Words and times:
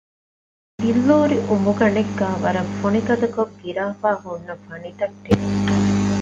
ބިއްލޫރި 0.81 1.37
އުނބުގަނޑެއްގައި 1.47 2.37
ވަރަށް 2.43 2.71
ފޮނިގަދަކޮށް 2.79 3.53
ގިރާފައި 3.59 4.19
ހުންނަ 4.23 4.55
ފަނިތަށްޓެއް 4.65 5.45